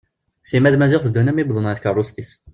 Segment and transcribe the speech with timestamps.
[0.49, 2.29] Sima d Maziɣ teddun alammi i wwḍen ɣer tkerrust-is.